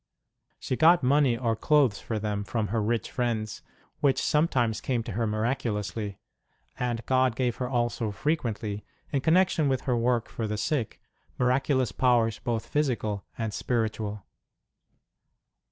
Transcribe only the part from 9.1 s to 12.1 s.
in connection with her work for the sick, miraculous